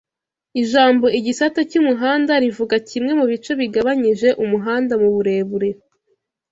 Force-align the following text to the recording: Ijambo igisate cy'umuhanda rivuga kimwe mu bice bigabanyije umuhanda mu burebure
Ijambo 0.61 1.05
igisate 1.17 1.59
cy'umuhanda 1.69 2.31
rivuga 2.43 2.75
kimwe 2.89 3.11
mu 3.19 3.25
bice 3.31 3.51
bigabanyije 3.59 4.27
umuhanda 4.43 4.93
mu 5.01 5.09
burebure 5.15 5.69